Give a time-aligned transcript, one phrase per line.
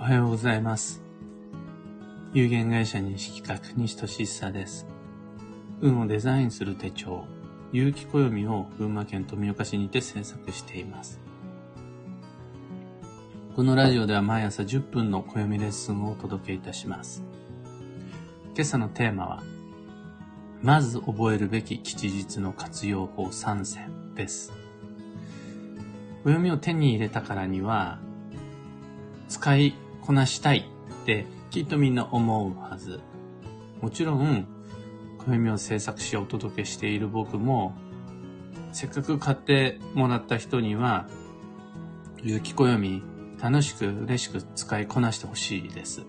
[0.00, 1.02] おはようございます。
[2.32, 4.86] 有限会社西企画西俊久です。
[5.82, 7.26] 運をデザインする手帳、
[7.70, 11.20] 有機暦を群馬県富岡市にて制作しています。
[13.54, 17.22] このラジオでは毎朝10分の暦レッスンをお届けいたします。
[18.54, 19.42] 今朝のテーマは、
[20.62, 24.50] まず覚えるべき吉日の活用法3選です。
[26.24, 27.98] 暦を手に入れたからには、
[29.28, 29.74] 使い
[30.10, 30.68] こなしたい
[31.02, 32.98] ってきっとみんな思うはず。
[33.80, 34.44] もちろん、
[35.18, 37.76] 暦を制作しお届けしている僕も、
[38.72, 41.06] せっかく買ってもらった人には、
[42.24, 43.04] 有機暦
[43.40, 46.02] 楽しく嬉しく使いこなしてほしいです。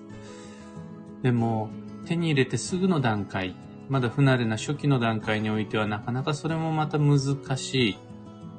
[1.22, 1.70] でも、
[2.08, 3.56] 手に入れてすぐの段階、
[3.88, 7.20] まだ不慣れな初期の段階においてはなかなかそれもまた難
[7.56, 7.98] しい。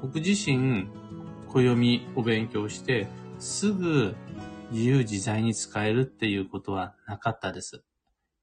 [0.02, 0.86] 僕自身、
[1.48, 3.09] 暦を勉強して、
[3.41, 4.14] すぐ
[4.72, 7.84] 自由自在に使えるっていうことはなかったです。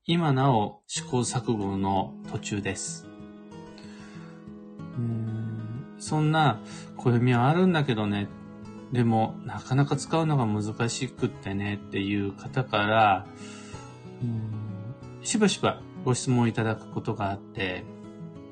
[0.05, 3.07] 今なお試行錯誤の途中です。
[4.97, 6.61] うーんそんな
[6.97, 8.27] 暦はあるんだけどね、
[8.91, 13.27] でもなかなか使うのが難しくってねっていう方から、
[14.21, 14.69] うーん
[15.23, 17.83] しばしばご質問いただくことがあって、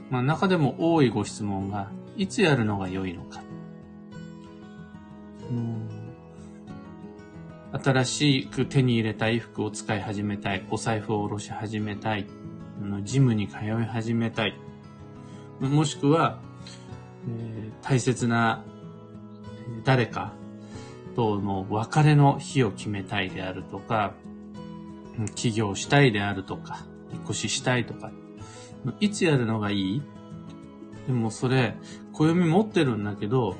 [0.10, 3.42] まあ、中でも多いご質問が、いつやるのが良いのか。
[5.50, 5.87] うん
[7.82, 12.28] 新しく手に入れた衣服を使い始めたい、お財布を下ろし始めたい、
[13.04, 14.56] ジムに通い始めたい、
[15.60, 16.40] もしくは、
[17.28, 18.66] えー大切な
[19.86, 20.34] 誰か
[21.16, 24.14] との別れの日を決めたいであるとか、
[25.36, 28.12] 起業したいであるとか、引っ越ししたいとか、
[29.00, 30.02] いつやるのがいい？
[31.08, 31.78] でもそれ、
[32.12, 33.56] 暦持ってるんだけど、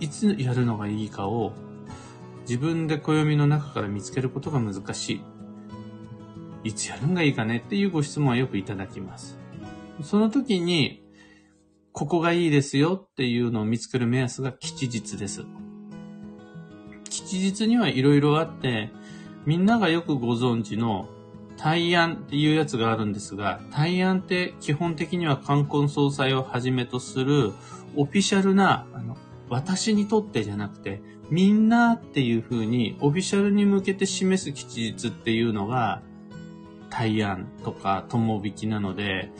[0.00, 1.52] いつやるのがいいかを
[2.42, 5.20] 自分で暦の中から見つけることが難しい。
[6.64, 9.38] いつやるんがいいかねっていうご質問はよくいただきます。
[10.02, 11.02] その時に、
[11.92, 15.44] ここがいいですよっていうのを見つける目安が吉日です。
[17.08, 18.90] 吉日にはいろいろあって、
[19.46, 21.08] みんながよくご存知の
[21.56, 27.52] 大安っていうやつがあるんですが、大安って基本的には冠婚葬祭をはじめとする
[27.96, 29.16] オフィシャルな、あの、
[29.50, 36.02] 私にとってじゃなくて、みんなっていう風にオフィシャルに向けて示す吉日っていうのが、
[36.88, 39.30] 大安とか友引きなので、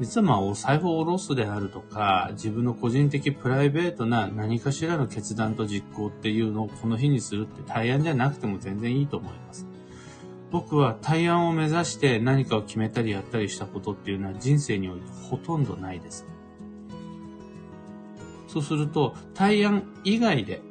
[0.00, 9.66] 実はまあお財布を下ろすであるとか、自分の個人的プライベートな何かしらの決断と実行っていうのをこの日にするって大安じゃなくても全然いいと思います。
[10.50, 16.24] 僕は大安を目指して何かを決めたりやったりしたことっていうのは人生においてほとんどないです。
[18.56, 20.62] そうすると、大安以外で、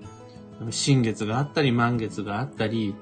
[0.72, 2.96] 新月があったり満月があったり、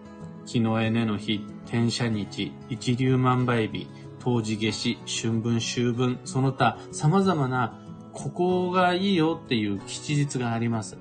[0.45, 3.87] 日のエネの日、天赦日、一粒万倍日、
[4.19, 7.79] 冬至夏至、春分秋分、その他様々な
[8.11, 10.97] ここがいいよっていう吉日があります。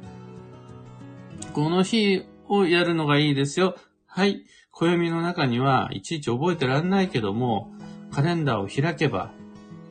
[1.53, 3.75] この日をやるのがいいですよ。
[4.07, 4.45] はい。
[4.71, 7.73] 暦の中にはいちいち覚えてらんないけども、
[8.13, 9.33] カレンダーを開けば、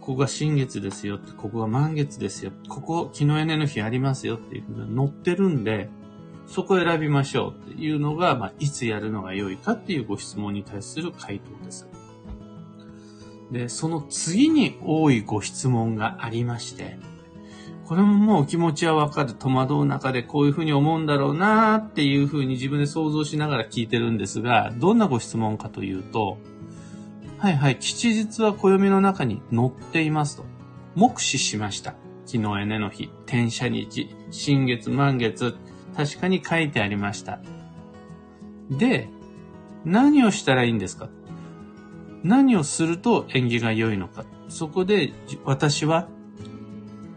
[0.02, 2.52] ここが新月ですよって、ここが満月ですよ。
[2.68, 5.90] ここ、日のエネの日ありますよっていうふうに載ってるんで、
[6.48, 11.88] そこを選びましょうっていうのが、まあ、いつやるのが良いかっていうご質問に対する回答です。
[13.52, 16.98] で、その次に多いご質問がありまして、
[17.86, 19.34] これももう気持ちはわかる。
[19.34, 26.38] 戸惑う中でこういうふうに思うんだろうなっていうふうに自分で想像しながら聞いてるんですが、どんなご質問かというと、
[27.41, 30.46] はいはい、吉日は暦の中に載っていますと。
[30.94, 31.96] 目視しました。
[32.28, 35.56] 昨日エネの日、天赦日、新月、満月、
[35.97, 37.40] 確かに書いてありました。
[38.69, 39.09] で、
[39.85, 41.09] 何をしたらいいんですか？
[42.22, 44.23] 何をすると縁起が良いのか？
[44.47, 45.12] そこで
[45.44, 46.08] 私は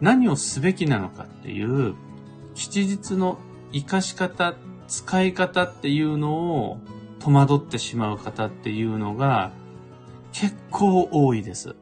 [0.00, 1.24] 何をすべきなのか？
[1.24, 1.96] っていう、
[2.54, 3.36] 吉日の
[3.74, 4.54] 活かし方、
[4.88, 6.78] 使い方っていうのを
[7.18, 9.52] 戸惑ってしまう方っていうのが
[10.34, 11.76] 結構多いです。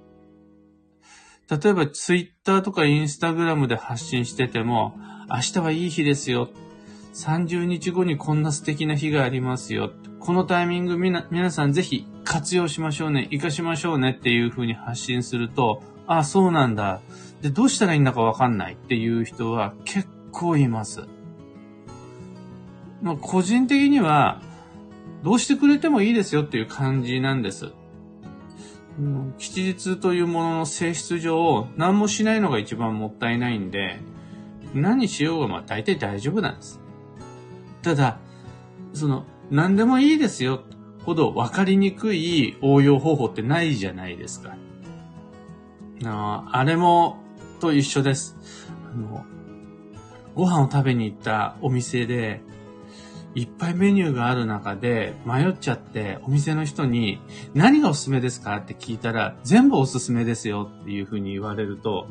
[1.51, 4.95] 例えばツイッターとかインスタグラムで発信してても、
[5.31, 6.51] 明日はいい日ですよ。
[7.15, 9.91] 30日後にこんな素敵な日がありますよ。
[10.21, 17.01] このタイミングみな、皆さんぜひ活用しましょうね、活かしましょうねっていう風に発信すると、あ、そうなんだ。
[17.41, 21.09] で、どうしたらいいんだかわかんないっていう人は結構います。
[23.01, 24.43] まあ、個人的には、
[25.23, 27.73] どうしてくれてもいいですよっていう感じなんです。
[28.99, 34.01] うん吉日というものの性質上、何もしないのが一番もったいないんで、
[34.75, 36.81] 何しようがまあ大体大丈夫なんです。
[37.83, 38.19] ただ、
[38.93, 40.63] その、何でもいいですよ、
[41.05, 44.57] ほど分かりにくい応用方法ってないじゃないですか。
[46.05, 47.19] ああれも、
[47.61, 48.37] と一緒です。
[48.93, 49.25] あの、
[50.35, 52.43] ご飯を食べに行ったお店で、
[53.35, 57.19] いっぱいメニューがある中で迷っちゃってお店の人に
[57.55, 58.57] 何がおすすめですか？
[58.57, 62.07] って聞いたら全部おすすめですよっていうふうに言われると、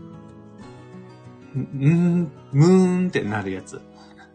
[1.56, 3.82] んん、むーんってなるやつ。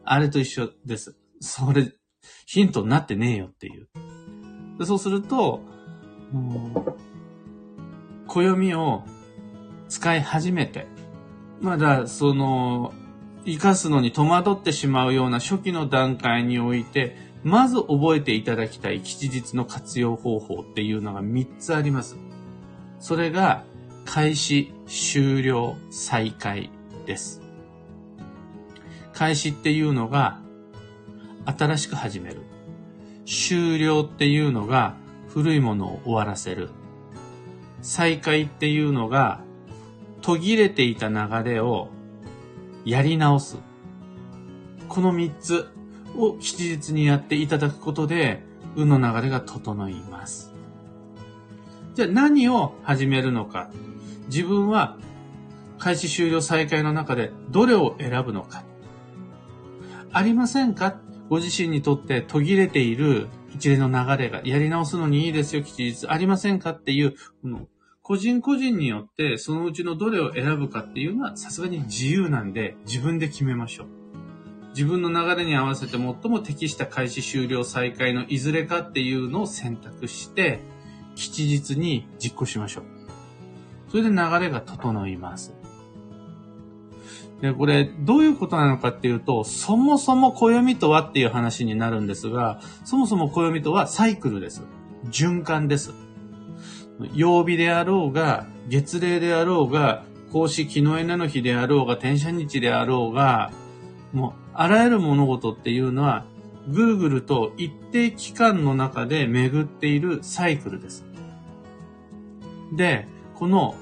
[0.04, 1.16] あれと一緒です。
[1.40, 1.92] それ、
[2.46, 3.88] ヒントになってねえよっていう。
[4.86, 5.60] そうすると、
[8.28, 9.02] 暦を
[9.88, 10.86] 使い始めて、
[11.60, 12.92] まだその、
[13.46, 22.16] 生かすのに戸惑ってしまうような初期の段階において、まず覚えていただきたい吉日の活用方法っていうのが3つあります。
[22.98, 23.64] それが、
[24.04, 26.70] 開始、終了、再開
[27.06, 27.40] です。
[29.12, 30.40] 開始っていうのが、
[31.44, 32.42] 新しく始める。
[33.26, 34.96] 終了っていうのが、
[35.28, 36.70] 古いものを終わらせる。
[37.80, 39.40] 再開っていうのが、
[40.20, 41.90] 途切れていた流れを
[42.86, 43.58] やり直す。
[44.88, 45.68] この3つ
[46.16, 48.44] を吉日にやっていただくことで、
[48.76, 50.52] 運の流れが整います。
[51.94, 53.70] じゃあ何を始めるのか。
[54.28, 54.98] 自分は
[55.78, 58.62] 開始終了再開の中でどれを選ぶのか。
[60.12, 61.00] ありませんか？
[61.28, 66.06] ご自身にとって途切れている一連の流れがやり直すのにいいですよ、吉日。
[66.08, 66.70] ありませんか？
[66.70, 67.16] っていう、
[68.06, 73.86] 個人個人によってそのうちのどれを選ぶかっていうのはさすがに自由なんで自分で決めましょう。
[74.68, 80.60] 自分の流れに合わせて最も適した開始終了再開のいずれかっていうのを選択して
[81.16, 82.84] 吉日に実行しましょう。
[83.90, 85.52] それで流れが整います。
[87.40, 94.62] で、これ、どういうことなのかっていうと、そもそも暦とはっていう話になるんですが、そもそも暦とはサイクルです。
[95.10, 96.05] 循環です。
[97.14, 103.52] 曜日であろうが、月齢であろうが、孔子木の枝の日であろうが、転写日であろうが、
[104.12, 106.24] もう、あらゆる物事っていうのは、
[106.68, 111.04] ぐるぐると一定期間の中で巡っているサイクルです。
[112.72, 113.76] で、この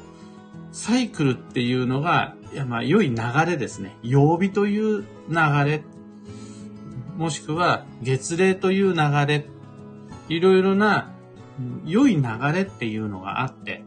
[0.73, 3.97] サイクルっていうのが、いやまあ良い流れですね。
[4.03, 5.83] 曜日という流れ、
[7.17, 9.47] もしくは月齢という流れ、
[10.29, 11.14] いろいろな
[11.85, 12.23] 良い流
[12.53, 13.85] れっていうのがあって、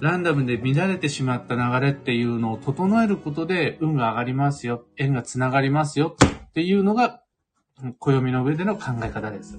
[0.00, 6.16] ランダムで乱れてしまった流れっていうのを整えることで運が上がりますよ、縁が繋がりますよ
[6.48, 7.22] っていうのが、
[7.98, 9.58] 暦の上での考え方です。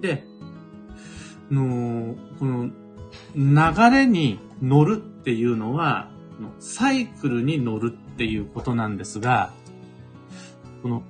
[0.00, 0.24] で、
[1.50, 2.70] のこの
[3.34, 6.10] 流れに乗るっていうのは、
[6.60, 9.52] サイクルに乗るっていうことなんですが、
[10.82, 11.02] この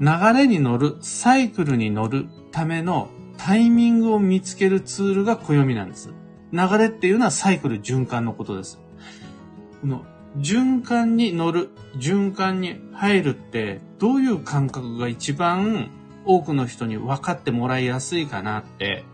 [0.00, 6.10] 流れに乗る、サイクルに乗るためのタイミングを見つけるツールが暦なんです。
[6.52, 8.80] 流れっていうのはサイクル循環のことです。
[9.80, 10.04] この
[10.38, 15.90] 循環に乗る、循環に入るってどういう感覚が一番
[16.24, 19.04] 多くの人に分かってもらいやすいかなって、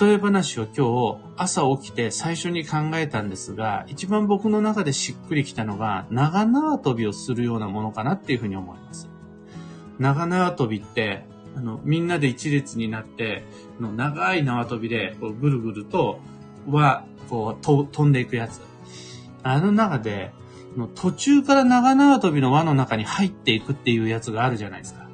[0.00, 9.08] 例え話を今日朝起きて最初に考えたんですが、一番僕の中でしっくりきたのが長縄跳びをするようなものかなっていうふうに思います。
[9.98, 11.24] 長縄跳びって
[11.56, 13.42] あの、みんなで一列になって、
[13.80, 16.20] の長い縄跳びで、こうぐるぐると、
[16.68, 18.60] は、こう、と飛んでいくやつ。
[19.42, 20.32] あの中で、
[20.76, 25.08] の途中から長縄跳びの輪の中に入っていくっていうやつがあるじゃないですか。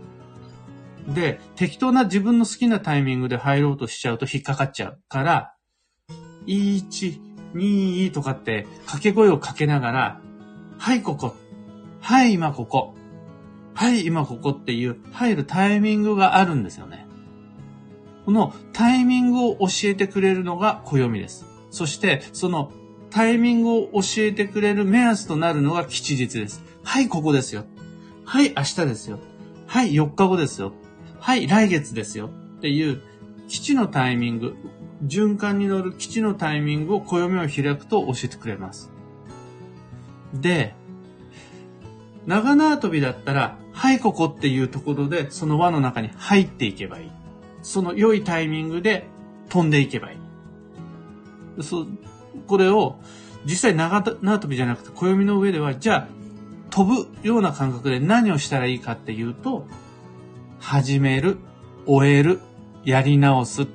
[1.06, 5.54] で、適当な自分の好きなタイミングで入ろうとしちゃうと引っかかっちゃうから、
[6.46, 7.20] 1、
[7.54, 10.20] 2とかって掛け声をかけながら、
[10.78, 11.36] はい、ここ。
[12.00, 12.96] はい、今ここ。
[13.74, 17.06] はい、今ここっていう入るタイミングがあるんですよね。
[18.24, 21.44] このタイミングを教えてくれるのが暦です。
[21.70, 22.70] そして、その
[23.10, 26.62] タイミングを教えてくれる目安となるのが吉日です。
[26.84, 27.64] はい、ここですよ。
[28.24, 29.18] はい、明日ですよ。
[29.66, 30.72] はい、4日後ですよ。
[31.18, 32.30] はい、来月ですよ。
[32.58, 33.02] っていう
[33.48, 34.56] 基地のタイミング、
[35.04, 38.90] 循環に乗る基地のタイミングを暦を開くと教えてくれます。
[40.32, 40.74] で、
[42.26, 47.10] 長縄跳びだったら、はい、ここっていうところで、その輪の中に入っていけばいい。
[47.62, 49.06] その良いタイミングで
[49.48, 50.16] 飛んでいけばい
[51.58, 51.62] い。
[51.62, 51.88] そう、
[52.46, 52.96] これを、
[53.44, 56.08] 実際長縄跳びじゃなくて、暦の上では、じゃあ、
[56.70, 59.66] 飛ぶような感覚で何をしたらいいかっていうと、
[60.58, 61.38] 始める、
[61.86, 62.40] 終える、
[62.84, 63.66] やり直す。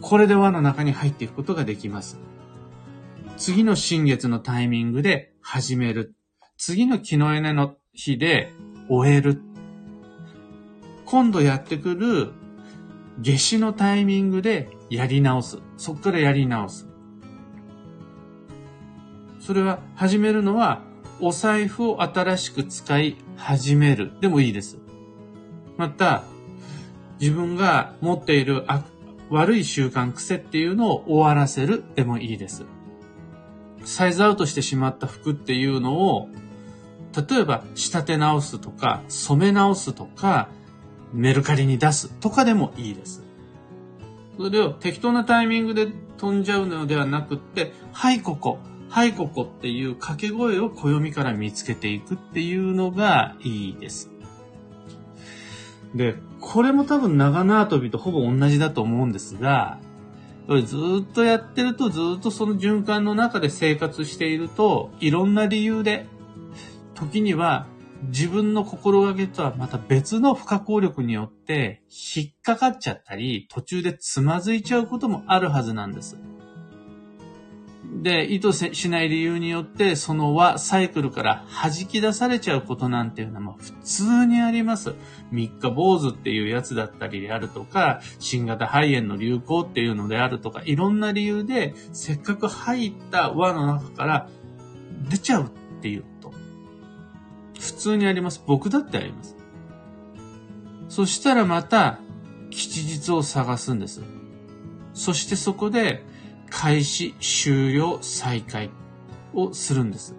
[0.00, 2.18] これで輪の中に入っていくことができます。
[3.36, 6.14] 次の新月のタイミングで始める。
[6.56, 8.52] 次の木の根の日で
[8.88, 9.40] 終える。
[11.04, 12.32] 今度やってくる
[13.18, 15.58] 夏至のタイミングでやり直す。
[15.76, 16.88] そっからやり直す。
[19.40, 20.82] それは始めるのは
[21.20, 24.78] お財布を新しく使い始めるでもいいです。
[25.76, 26.24] また、
[27.20, 28.64] 自分が持っている
[29.30, 32.64] 悪い習慣、癖っていうのを終わらせるでもいいです。
[33.84, 36.28] サイズアウトしてしまった服っていうのを、
[37.16, 40.48] 例えば仕立て直すとか、染め直すとか、
[41.12, 43.22] メルカリに出すとかでもいいです。
[44.36, 48.58] それを適当なタイミングで飛んじゃうのではなくって、はい、ここ。
[48.88, 54.10] はい、ここっていう掛け声を暦から見つけていくっていうのがいいです。
[55.94, 59.78] で、これも多分長縄跳びとほぼ同じだと思うんですが、
[60.46, 66.06] これずっとやってるとずっとその循環の中で生活していると、いろんな理由で、
[66.94, 67.66] 時には
[68.08, 76.18] 自分の心がけとはまた別の不可抗力によって引っかかっちゃったり、途中でつまずいちゃうこともあるはずなんです。
[78.02, 84.94] で、意図しない理由によって、その輪、サイクルから弾き出されちゃうことなんていうのも普通にあります。
[85.30, 94.28] 三日坊主っていうやつだったりであるとか、新型肺炎の流行っていうのであるとか、いろんな理由で、せっかく入った輪の中から
[95.08, 95.48] 出ちゃうっ
[95.80, 96.04] ていう。
[97.64, 98.42] 普通にあります。
[98.46, 99.36] 僕だってあります。
[100.88, 101.98] そしたらまた、
[102.50, 104.02] 吉日を探すんです。
[104.92, 106.04] そしてそこで、
[106.50, 108.70] 開始、終了、再開
[109.32, 110.14] をするんです。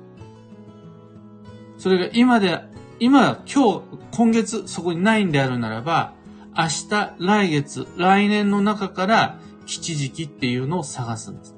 [1.78, 2.62] それが今で、
[3.00, 6.14] 今、今日、今月そこにないんであるならば、
[6.58, 11.56] 明日、来月、来年の中から吉時期っていうのを探すんです。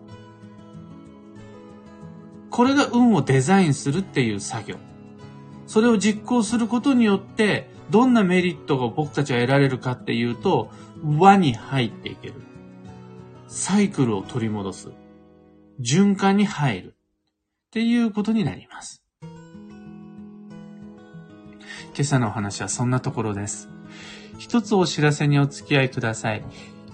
[2.50, 4.87] これが運をデザインするっていう作業。
[5.68, 10.72] それを実行することによって、どんなメリットが僕たちは得られるかっていうと、
[11.06, 12.36] 輪に入っていける。
[13.48, 14.90] サイクルを取り戻す。
[15.82, 16.96] 循環に入る。
[17.68, 19.04] っていうことになります。
[21.94, 23.70] 今朝のお話はそんなところです。
[24.38, 26.44] 一つお知らせにお付き合いください。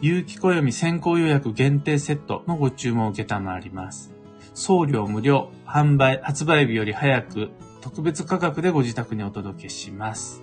[0.02, 4.14] 有機暦先行予約限定セットのご注文を受けたまわります。
[4.54, 7.52] 送料無料、販売、発売日より早く、
[7.84, 10.42] 特別価格でご自宅にお届けします。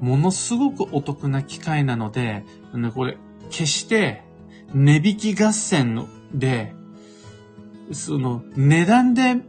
[0.00, 2.46] ものすごくお得な機会なので、
[2.94, 3.18] これ、
[3.50, 4.22] 決して
[4.72, 6.72] 値引き合戦で、
[7.92, 9.42] その値段で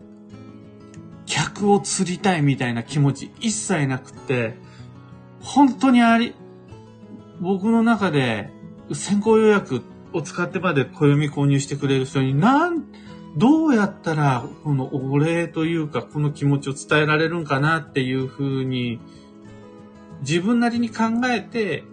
[1.26, 4.58] 客を釣りたいみたいな気持ち一切なくて、
[5.42, 6.36] 本当にあり、
[7.40, 8.50] 僕の中で
[8.92, 12.84] 先行予約を使ってまで暦購入してくれる人に、なん、
[13.38, 19.00] どうやったらこのお礼というかこの気持ちを伝えられるんかなっていうふうに
[20.22, 21.84] 自分なりに考えて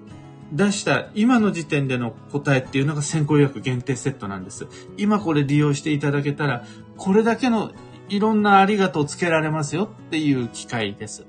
[0.52, 4.66] 出した今の時点での答えっていうのが先行予約限定セットなんです。
[4.97, 6.64] 今これ利用していただけたら、
[6.97, 7.73] これだけの
[8.09, 11.26] いろんなありがとうつけられますよっていう機会です。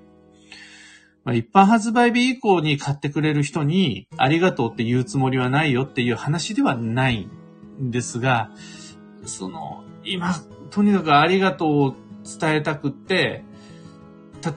[1.26, 7.28] まあ、一般発売日以降に買ってくれる人にありがとうって言うつもりはないよっていう話ではない
[7.82, 8.52] んですが、
[9.26, 10.34] その、今、
[10.70, 11.96] とにかくありがとうを
[12.40, 13.44] 伝えたくって、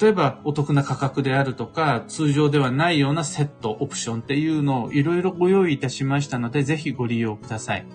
[0.01, 7.87] 例えばお得な価格であるとか、通常ではないようなセット、オプションっていうのをいろいろご用意いたしましたので、ぜひご利用ください。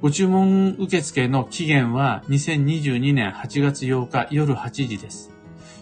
[0.00, 5.30] ご注文受付の期限は2022年8月8日夜8時です。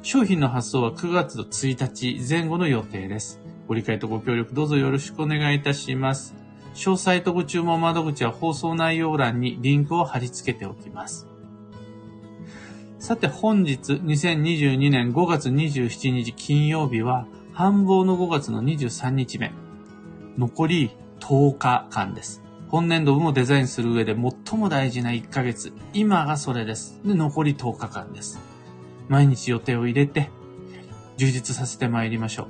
[0.02, 3.40] 商品の発送は9月1日前後の予定です。
[3.67, 6.39] ご理解とご協力どうぞよろしくお願いいたします。
[6.74, 11.26] 詳細とご注文窓口は放送内容欄にリンクを貼り付けておきます。
[12.98, 19.52] さて本日2022年5月27日金曜日は繁忙の5月の23日目。
[20.38, 22.42] 残り10日間です。
[22.68, 25.72] 本年度をデザインする上で最も大事な1ヶ月。
[25.92, 27.00] 今がそれです。
[27.04, 28.38] で、残り10日間です。
[29.08, 30.30] 毎日予定を入れて、
[31.16, 32.46] 充実させて参りましょう。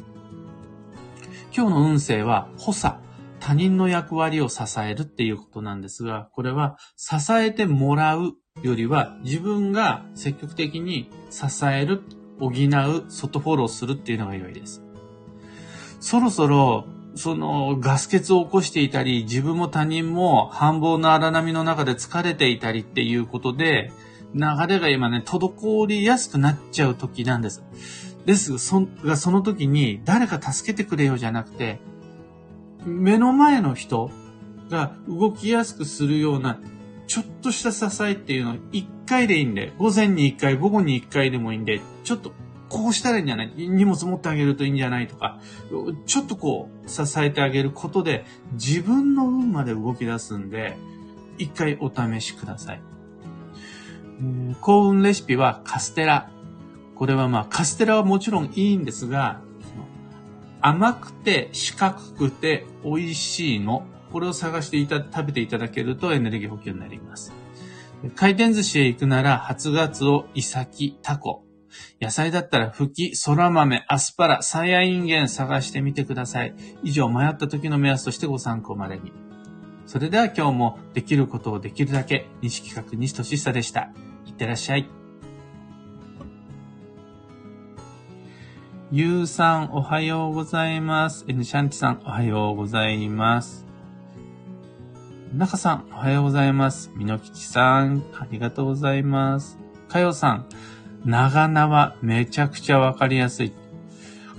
[1.56, 2.96] 今日の運勢は、補佐。
[3.40, 12.02] 他人の役割を支えるっていうことなんですが、これは支えてもらうよりは自分が積極的に支える、
[12.38, 12.52] 補う、
[13.08, 14.82] 外フォローするっていうのが良いです。
[16.00, 23.90] そろそろ、そのガス欠を起こしていたり、自分も他人も繁忙の荒波の中で疲れていたりっていうことで、
[24.34, 27.64] 流れが今ね、滞りやすくなっちゃう時なんです。
[28.26, 31.80] ですが、その時に誰か助けてくれよじゃなくて、
[32.84, 34.10] 目の前の人
[34.70, 36.58] が動きやすくするような
[37.06, 42.32] ちょっとした支えっていうのは1回でいいんで、午前に1回、午後に1回でもいいんで、ちょっと
[42.68, 45.40] こうしたらいいんじゃない荷物持ってあげるといいんじゃないとか、
[46.06, 50.76] ちょっとこう、支えてあげることで、自分の運まで動き出すんで、
[51.36, 52.82] 一回お試しください。
[54.60, 56.30] 幸運レシピはカステラ。
[56.94, 59.40] これはまあ、カステラはもちろんいいんですが、
[60.60, 63.84] 甘くて四角くて美味しいの。
[64.12, 67.32] これを探していた、食べていただけるとエネルギー補給になります。
[68.16, 71.44] 回転寿司へ行くなら、初ガツオ、イサキ、タコ。
[72.00, 76.54] 野菜だったら、フキ、空豆、アスパラ、サヤインゲン探してみてください。
[76.82, 79.12] 以上、迷った時の目安としてご参考までに。
[79.86, 83.92] それでは今日もできることをできるだけ、西企画西俊久でした。
[84.26, 84.99] いってらっしゃい。
[88.92, 91.24] ゆうさん、おはようございます。
[91.28, 93.64] N シャンチさん、おはようございます。
[95.32, 96.90] なかさん、おはようございます。
[96.96, 99.58] みのきちさん、ありがとうございます。
[99.86, 100.46] かよさん、
[101.04, 103.52] 長縄めちゃくちゃわかりやすい。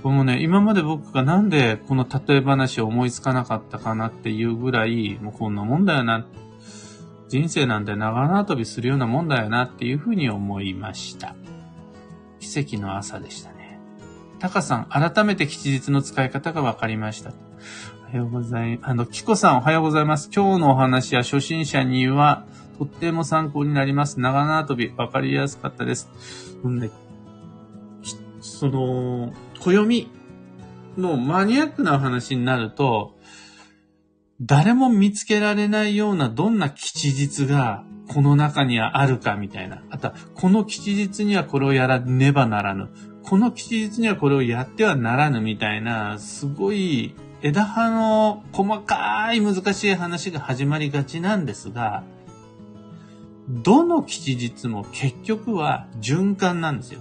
[0.04, 6.26] もね、今まで僕がなんでこの例え話を思いつかなかったかなっていうぐらい、もうこんなもんだよな。
[7.30, 11.36] 人生なんて長縄跳びするようなもんだよなっていうふうに思いました。
[12.42, 13.61] 奇跡の朝でしたね。
[14.42, 17.32] タカさん、改めて吉日の使い方がわかりました。
[18.10, 18.90] おはようございます。
[18.90, 20.32] あの、キコさんおはようございます。
[20.36, 22.48] 今日のお話は初心者には
[22.80, 24.20] とっても参考になります。
[24.20, 26.10] 長縄跳び、わかりやすかったです。
[26.64, 26.90] うんね、
[28.40, 30.10] その、暦
[30.98, 33.20] のマニアックな話になると、
[34.42, 39.84] 誰も見つけられないようなどんな吉日がこの中にはあるかみたいな。
[39.92, 42.90] あとは、この吉日にはこれをやらねばならぬ。
[43.24, 52.04] この吉日にはこれをやってはならぬみたいな、すごい枝葉の細かい難しい話が始まりがちなんですが、
[53.48, 57.00] どの吉日も結局は循環なんですよ。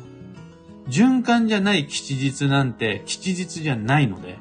[0.89, 4.39] 循環じゃない吉日なんて吉日じゃないので、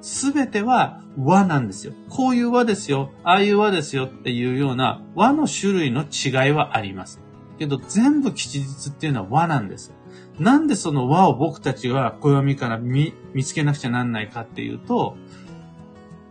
[0.00, 1.92] すべては和なんですよ。
[2.08, 3.10] こういう和ですよ。
[3.24, 7.20] ああいう和ですよっていうような和の種類の違いはあります。
[7.58, 9.92] けど全部吉日っていうのは和なんです。
[10.38, 15.16] なんでその和を僕たちは暦から見つけなくちゃなんないかっていうと、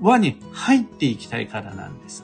[0.02, 2.24] 和に入っていきたいからなんです。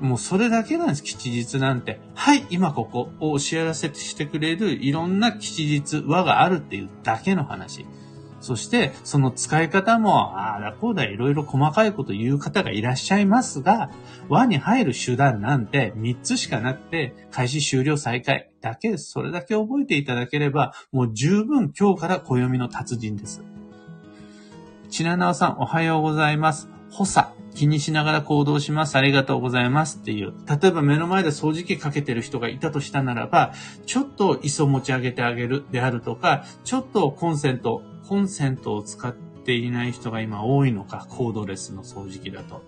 [0.00, 2.00] もうそれだけなんです、吉日なんて。
[2.14, 7.86] はい、今ここをお知らせしてくれるいろんな吉日、和があるっていうだけの話。
[8.44, 13.90] そして、その使い方も、ああだこうだいろいろ細かいこと言う方がいらっしゃいますが、
[14.28, 18.98] 輪に入る手段なんて3つしかなくて、開始終了再開だけ。
[18.98, 23.42] それだけ覚えていただければ、もう十分今日から暦の達人です。
[24.90, 26.68] ちななおさん、おはようございます。
[26.90, 28.96] 補佐、気にしながら行動します。
[28.96, 30.34] ありがとうございますっていう。
[30.46, 33.54] 例えば目の前で掃除機かけてる人がいたとしたならば、
[33.86, 42.62] ちょっと磯持ち上げてあげるであるとか、ちょっとコンセント、コンセントを使っていない人が今多いのか、コードレスの掃除機だと。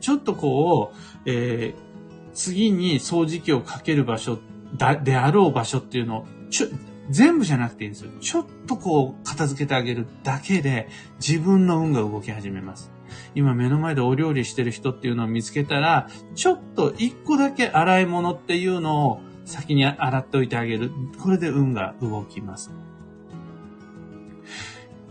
[0.00, 4.38] ちょっとこう、えー、次に掃除機をかける場所
[4.76, 6.66] だ、であろう場所っていうのを、ちょ、
[7.10, 8.10] 全部じゃなくていいんですよ。
[8.20, 12.90] ちょっとこう、片付けてあげるだけで、自分の運が動き始めます。
[13.34, 20.90] 今目の前でお料理してる人っていうのを見つけたら、ちょっと一個だけ洗い物っていうのを先に洗っておいてあげる。
[21.20, 22.70] これで運が動きます。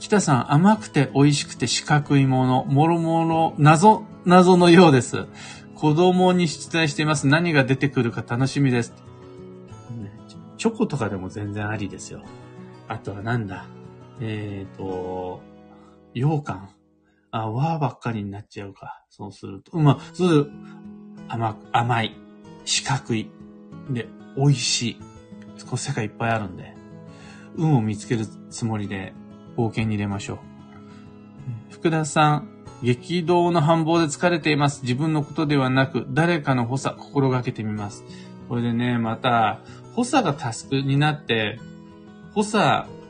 [0.01, 5.27] 北さん、甘くて美味しくて四角いもの、もろもろ、謎、謎のようです。
[5.75, 7.27] 子供に出題しています。
[7.27, 8.95] 何が出てくるか楽しみです。
[10.57, 12.23] チョコとかでも全然ありですよ。
[12.87, 13.67] あとはなんだ？
[14.19, 15.43] えっ、ー、と、
[16.15, 16.69] 羊羹。
[17.29, 19.03] あ、和ばっかりになっちゃうか。
[19.11, 19.77] そうすると。
[19.77, 20.51] まあ、そうする
[21.27, 22.17] 甘、甘い。
[22.65, 23.29] 四角い。
[23.91, 24.99] で、美味しい。
[25.69, 26.75] こう世界いっぱいあるんで、
[27.55, 29.13] 運を見つけるつもりで
[29.57, 30.39] 冒険に出ましょう。
[31.71, 32.49] 福田さん、
[32.83, 34.81] 激動の繁忙で疲れています。
[34.83, 38.03] 自分のことではなく、誰かの補佐、心がけてみます。
[38.49, 39.61] これでね、また、
[39.95, 41.59] 補佐がタスクになって、
[42.33, 42.55] 補佐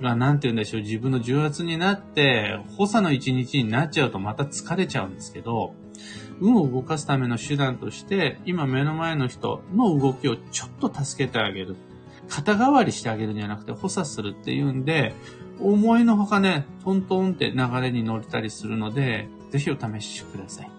[0.02, 5.74] が何て言うんでしょう、自分の重圧になって、補佐の一日になっちゃうとまた疲れちゃうんですけど、
[6.40, 11.76] 運を動かすための手段として、今目の前の人の動きをちょっと助けてあげる。
[12.28, 15.14] 肩代わりしてあげるんじゃなくて補佐するっていうんで、
[15.64, 20.72] 思いのほかね、トントンって流れに乗れたりするので、ぜひお試しください。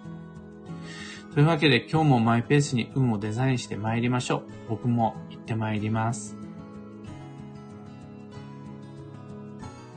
[1.34, 4.42] というわけで今日もマイペースに運をデザインして参りましょう。
[4.68, 6.41] 僕も行って参ります。